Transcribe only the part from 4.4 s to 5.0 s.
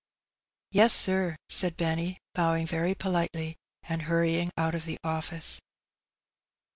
out of the